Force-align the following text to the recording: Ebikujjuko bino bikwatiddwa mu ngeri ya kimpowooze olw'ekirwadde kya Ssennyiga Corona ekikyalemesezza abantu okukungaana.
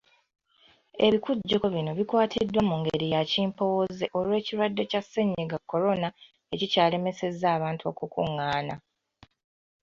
Ebikujjuko 1.05 1.65
bino 1.75 1.91
bikwatiddwa 1.99 2.61
mu 2.69 2.75
ngeri 2.81 3.07
ya 3.15 3.21
kimpowooze 3.31 4.05
olw'ekirwadde 4.17 4.83
kya 4.91 5.01
Ssennyiga 5.03 5.57
Corona 5.71 6.07
ekikyalemesezza 6.53 7.45
abantu 7.57 7.83
okukungaana. 7.91 8.75